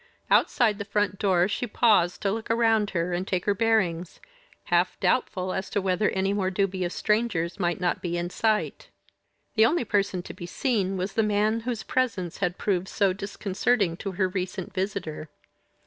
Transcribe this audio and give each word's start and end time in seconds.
Outside 0.31 0.79
the 0.79 0.83
front 0.83 1.19
door 1.19 1.47
she 1.47 1.67
paused 1.67 2.23
to 2.23 2.31
look 2.31 2.49
around 2.49 2.89
her 2.89 3.13
and 3.13 3.27
take 3.27 3.45
her 3.45 3.53
bearings, 3.53 4.19
half 4.73 4.99
doubtful 4.99 5.53
as 5.53 5.69
to 5.69 5.79
whether 5.79 6.09
any 6.09 6.33
more 6.33 6.49
dubious 6.49 6.95
strangers 6.95 7.59
might 7.59 7.79
not 7.79 8.01
be 8.01 8.17
in 8.17 8.31
sight. 8.31 8.89
The 9.53 9.67
only 9.67 9.85
person 9.85 10.23
to 10.23 10.33
be 10.33 10.47
seen 10.47 10.97
was 10.97 11.13
the 11.13 11.21
man 11.21 11.59
whose 11.59 11.83
presence 11.83 12.37
had 12.37 12.57
proved 12.57 12.87
so 12.87 13.13
disconcerting 13.13 13.95
to 13.97 14.13
her 14.13 14.27
recent 14.27 14.73
visitor. 14.73 15.29